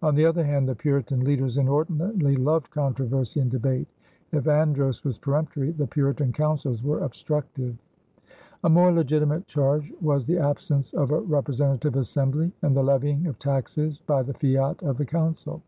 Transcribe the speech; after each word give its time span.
On 0.00 0.14
the 0.14 0.24
other 0.24 0.42
hand 0.42 0.66
the 0.66 0.74
Puritan 0.74 1.20
leaders 1.22 1.58
inordinately 1.58 2.34
loved 2.34 2.70
controversy 2.70 3.40
and 3.40 3.50
debate. 3.50 3.86
If 4.32 4.48
Andros 4.48 5.04
was 5.04 5.18
peremptory, 5.18 5.70
the 5.70 5.86
Puritan 5.86 6.32
councillors 6.32 6.82
were 6.82 7.00
obstructive. 7.00 7.76
A 8.64 8.70
more 8.70 8.90
legitimate 8.90 9.46
charge 9.46 9.92
was 10.00 10.24
the 10.24 10.38
absence 10.38 10.94
of 10.94 11.10
a 11.10 11.20
representative 11.20 11.94
assembly 11.96 12.52
and 12.62 12.74
the 12.74 12.82
levying 12.82 13.26
of 13.26 13.38
taxes 13.38 13.98
by 13.98 14.22
the 14.22 14.32
fiat 14.32 14.82
of 14.82 14.96
the 14.96 15.04
council. 15.04 15.60